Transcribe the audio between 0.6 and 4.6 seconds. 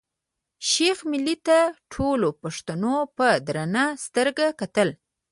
شېخ ملي ته ټولو پښتنو په درنه سترګه